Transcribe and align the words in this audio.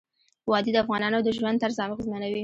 وادي 0.49 0.71
د 0.73 0.77
افغانانو 0.83 1.19
د 1.23 1.29
ژوند 1.37 1.59
طرز 1.63 1.77
اغېزمنوي. 1.85 2.39